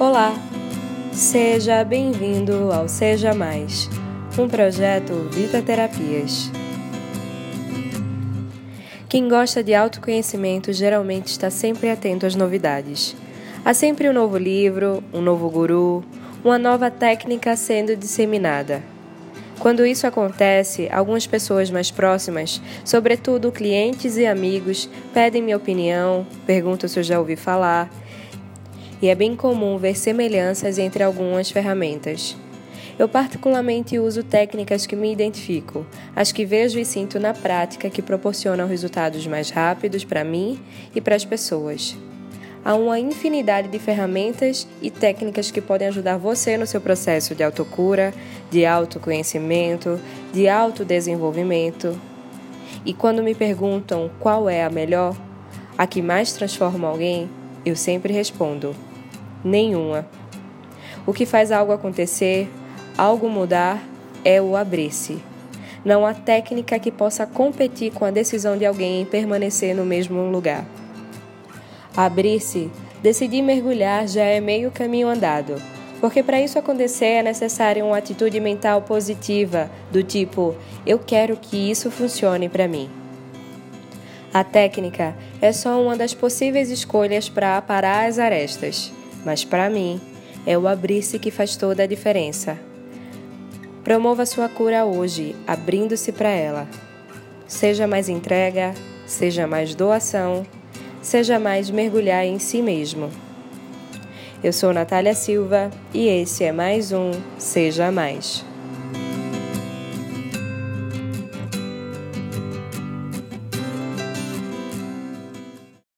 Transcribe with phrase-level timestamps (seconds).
[0.00, 0.32] Olá,
[1.12, 3.86] seja bem-vindo ao Seja Mais,
[4.38, 6.50] um projeto Vita Terapias.
[9.10, 13.14] Quem gosta de autoconhecimento geralmente está sempre atento às novidades.
[13.62, 16.02] Há sempre um novo livro, um novo guru,
[16.42, 18.82] uma nova técnica sendo disseminada.
[19.58, 26.88] Quando isso acontece, algumas pessoas mais próximas, sobretudo clientes e amigos, pedem minha opinião, perguntam
[26.88, 27.90] se eu já ouvi falar
[29.02, 32.36] e é bem comum ver semelhanças entre algumas ferramentas.
[32.98, 38.02] Eu particularmente uso técnicas que me identifico, as que vejo e sinto na prática que
[38.02, 40.60] proporcionam resultados mais rápidos para mim
[40.94, 41.96] e para as pessoas.
[42.62, 47.42] Há uma infinidade de ferramentas e técnicas que podem ajudar você no seu processo de
[47.42, 48.12] autocura,
[48.50, 49.98] de autoconhecimento,
[50.30, 51.98] de autodesenvolvimento.
[52.84, 55.16] E quando me perguntam qual é a melhor,
[55.78, 57.30] a que mais transforma alguém,
[57.64, 58.76] eu sempre respondo:
[59.44, 60.06] nenhuma.
[61.06, 62.48] O que faz algo acontecer,
[62.96, 63.82] algo mudar,
[64.24, 65.22] é o abrir-se.
[65.84, 70.30] Não há técnica que possa competir com a decisão de alguém em permanecer no mesmo
[70.30, 70.64] lugar.
[71.96, 72.70] Abrir-se,
[73.02, 75.54] decidir mergulhar já é meio caminho andado,
[76.00, 80.54] porque para isso acontecer é necessária uma atitude mental positiva, do tipo:
[80.86, 82.90] eu quero que isso funcione para mim.
[84.32, 88.92] A técnica é só uma das possíveis escolhas para aparar as arestas
[89.24, 90.00] mas para mim
[90.46, 92.58] é o abrir-se que faz toda a diferença.
[93.84, 96.68] Promova sua cura hoje, abrindo-se para ela.
[97.46, 98.74] Seja mais entrega,
[99.06, 100.46] seja mais doação,
[101.02, 103.10] seja mais mergulhar em si mesmo.
[104.42, 108.49] Eu sou Natália Silva e esse é mais um Seja Mais.